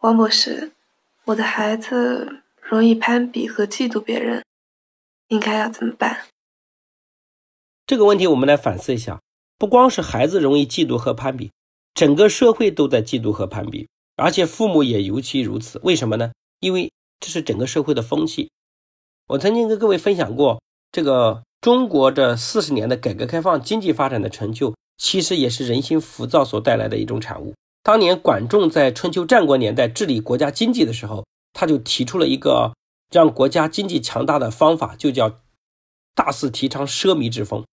[0.00, 0.72] 王博士，
[1.26, 4.42] 我的孩子容易攀比和嫉妒别人，
[5.28, 6.26] 应该要怎么办？
[7.86, 9.20] 这个问题我们来反思一下，
[9.58, 11.52] 不光是孩子容易嫉妒和攀比，
[11.92, 15.78] 整个社会都在嫉妒和攀比，而且父母也尤其如此。
[15.82, 16.32] 为什么呢？
[16.60, 16.90] 因为
[17.20, 18.50] 这是整个社会的风气。
[19.26, 27.54] 我曾经跟各位分享过，这个中国这四十年的改革开放经济发展的成就，其实也是人心浮躁所带来的一种产物。
[27.82, 32.74] 当年管仲在春秋战国年代治理国家经济的时候，他就提出了一个
[33.10, 35.40] 让国家经济强大的方法，就叫
[36.14, 37.64] 大肆提倡奢靡之风。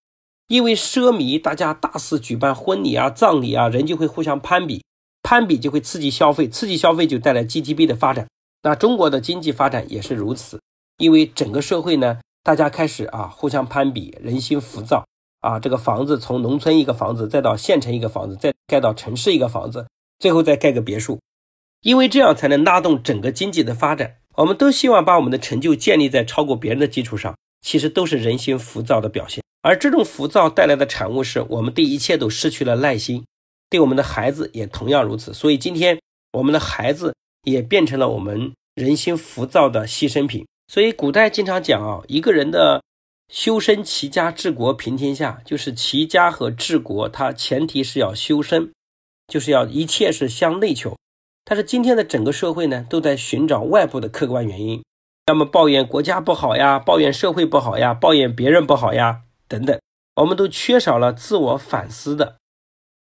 [0.48, 4.86] 因为奢靡，大家大肆举办婚礼啊、葬礼啊，人就会互相攀比，
[5.22, 8.28] 攀比就会刺激消费，刺激消费就带来 GDP 的发展。
[8.64, 10.62] 那中国的经济发展也是如此，
[10.98, 15.06] 因为整个社会呢，大家开始啊互相攀比，人心浮躁
[15.42, 19.86] 啊，这个房子从农村一个房子，再到县城一个房子，再盖到城市一个房子。
[20.20, 21.20] 最后再盖个别墅，
[21.82, 24.16] 因为这样才能拉动整个经济的发展。
[24.36, 29.44] 我们都希望把我们的成就建立在超过别人的基础上，其实都是人心浮躁的表现。
[29.64, 33.26] 而这种浮躁带来的产物是我们对一切都失去了耐心，
[33.70, 35.34] 对我们的孩子也同样如此。
[35.34, 36.00] 所以今天
[36.34, 40.46] 我们的孩子也变成了我们人心浮躁的牺牲品。
[40.72, 42.82] 所以古代经常讲啊，一个人的
[43.34, 48.72] 修身齐家治国平天下，就是齐家和治国，它前提是要修身。
[49.28, 50.98] 就是要一切是向内求，
[51.44, 54.82] 但是今天的整个社会呢，都在寻找外部的客观原因，
[55.26, 59.78] 要么抱怨国家不好呀，抱怨社会不好呀，抱怨别人不好呀，等等，
[60.16, 62.38] 我们都缺少了自我反思的，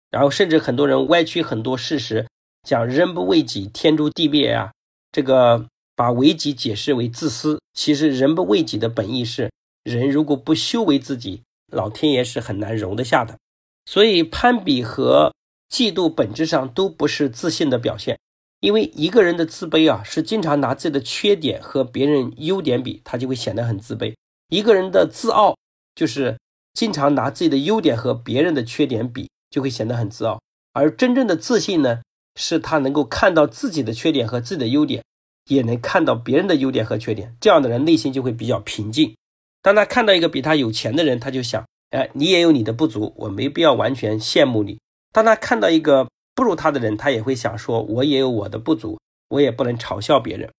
[0.10, 2.28] 然后甚至很多人歪曲很多事实，
[2.64, 4.72] 讲人不为己，天诛地灭呀，
[5.12, 9.52] 这个把为己解释为自私，其实人不为己的本意是，
[9.84, 13.38] 人如果不修为自己，老天爷是很难容得下的，
[13.86, 15.35] 所以攀比和。
[15.76, 18.18] 嫉妒本质上都不是自信的表现，
[18.62, 24.16] 因为一个人的自卑啊，是经常拿自己的缺点和别人优点比，他就会显得很自卑；
[24.48, 25.58] 一个人的自傲，
[25.94, 26.38] 就是
[26.74, 30.40] 经常拿自己的优点和别人的缺点比，就会显得很自傲。
[30.72, 32.00] 而真正的自信呢，
[32.40, 35.04] 是他能够看到自己的缺点和自己的优点，
[35.50, 37.36] 也能看到别人的优点和缺点。
[37.42, 39.14] 这样的人内心就会比较平静。
[39.62, 44.80] 当他看到一个比他有钱的人，他就想：哎，你也有你的不足，我没必要完全羡慕你。
[45.16, 49.00] 当他看到一个不如他的人，他也会想说：“我也有我的不足，
[49.30, 50.52] 我也不能嘲笑别人。”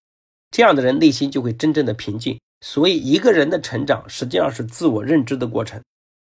[0.50, 2.40] 这样的人内心就会真正的平静。
[2.62, 5.82] 所以，一个人的成长实际上是自我认知的过程。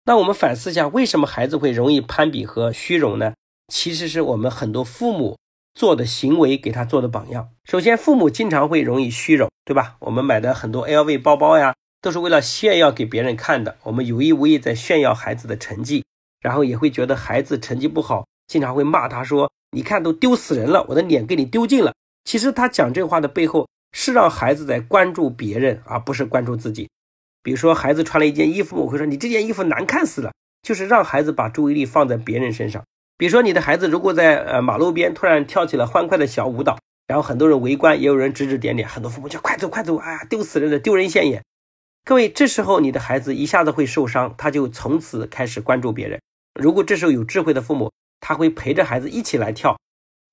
[0.03, 3.33] 那我们反思一下，为什么孩子会容易攀比和虚荣呢？
[3.71, 5.37] 其实是我们很多父母
[5.73, 7.47] 做的行为给他做的榜样。
[7.63, 9.95] 首先，父母经常会容易虚荣，对吧？
[9.99, 13.77] 我们买的很多 LV 包包呀，都是为了炫耀给别人看的。
[13.83, 16.03] 我们有意无意在炫耀孩子的成绩。
[16.47, 21.93] 然后也会觉得孩子成绩不好，经常会骂他说：“你看都丢死人了，我的脸给你丢尽了。”
[22.23, 26.87] 其实他讲这话的背后是让孩子在关注别人，而不是关注自己。
[27.43, 30.31] 比如说孩子穿了一件衣服，我会说：“你这件衣服难看死了。”
[30.63, 32.81] 就是让孩子把注意力放在别人身上。
[33.17, 41.43] 比如说你的孩子如果在呃马路边突然跳起了欢快的小舞蹈，然后很多人围观，也有人指指点点，很多父母就快走快走，哎呀丢死人了，丢人现眼。
[42.05, 46.21] 各位，这时候你的孩子一下子会受伤，他就从此开始关注别人。
[46.57, 49.79] 如果这时候有智慧的父母，他会陪着孩子一起来跳，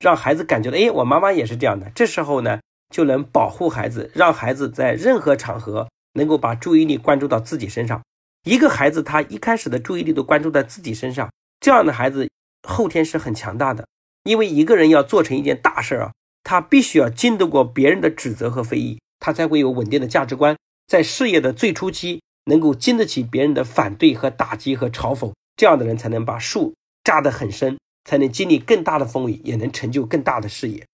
[0.01, 1.91] 让孩子感觉到，哎，我妈妈也是这样的。
[1.95, 8.03] 这时候呢，就能保护孩子，让孩子在任何场合能够把注意力关注到自己身上。
[8.45, 11.31] 一个孩子他一开始的注意力都关注在自己身上，
[11.61, 12.29] 这样的孩子
[12.67, 13.87] 后天是很强大的。
[14.25, 16.13] 因为一个人要做成一件大事啊，
[16.43, 20.57] 他必须要经得过别人的指责和非议，他才会有稳定的价值观，
[20.87, 25.33] 在事业的最初期能够经得起别人的反对和打击和嘲讽。
[25.57, 30.85] 这样的人才能把树扎得很深，才能经历更大的风雨，也能成就更大的事业。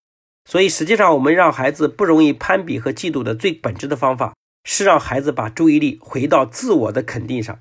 [0.45, 4.35] 所以，实际上我们让孩子不容易攀比和嫉妒的最本质的方法，
[4.65, 7.59] 是让孩子把注意力回到自我的肯定上。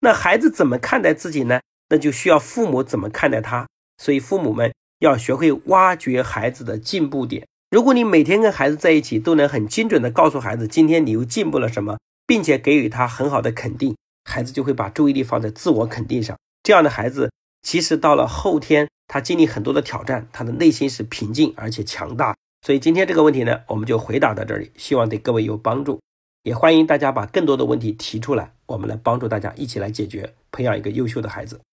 [0.00, 1.60] 那孩子怎么看待自己呢？
[1.90, 3.66] 那就需要父母怎么看待他。
[3.98, 7.46] 所以，父母们要学会挖掘孩子的进步点。
[7.70, 13.96] 如果你每天跟孩子在一起，都能很精准地告诉孩子今天你又进步了什么，并且给予他很好的肯定。
[14.28, 17.30] 孩子就会把注意力放在自我肯定上，这样的孩子，
[17.62, 22.36] 其实到了后天，他经历很多的挑战，他的内心是平静而且强大。
[22.60, 25.98] 所以今天这个问题呢，我们就回答到这里，希望对各位有帮助，
[26.42, 31.58] 也欢迎大家把更多的问题提出来，我们来帮助大家一起来解决，培养一个优秀的孩子。